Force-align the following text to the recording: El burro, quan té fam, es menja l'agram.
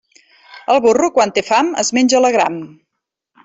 El 0.75 0.79
burro, 0.85 1.11
quan 1.19 1.35
té 1.37 1.45
fam, 1.51 1.71
es 1.85 1.95
menja 1.99 2.23
l'agram. 2.25 2.61